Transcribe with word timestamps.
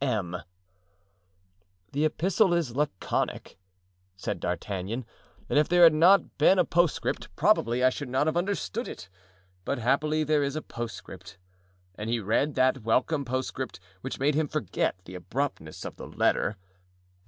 M——." 0.03 0.37
"The 1.91 2.05
epistle 2.05 2.55
is 2.55 2.75
laconic," 2.75 3.59
said 4.15 4.39
D'Artagnan; 4.39 5.05
"and 5.47 5.59
if 5.59 5.69
there 5.69 5.83
had 5.83 5.93
not 5.93 6.39
been 6.39 6.57
a 6.57 6.65
postscript, 6.65 7.29
probably 7.35 7.83
I 7.83 7.91
should 7.91 8.09
not 8.09 8.25
have 8.25 8.35
understood 8.35 8.87
it; 8.87 9.09
but 9.63 9.77
happily 9.77 10.23
there 10.23 10.41
is 10.41 10.55
a 10.55 10.63
postscript." 10.63 11.37
And 11.93 12.09
he 12.09 12.19
read 12.19 12.55
that 12.55 12.81
welcome 12.81 13.25
postscript, 13.25 13.79
which 14.01 14.17
made 14.17 14.33
him 14.33 14.47
forget 14.47 14.95
the 15.05 15.13
abruptness 15.13 15.85
of 15.85 15.97
the 15.97 16.07
letter. 16.07 16.57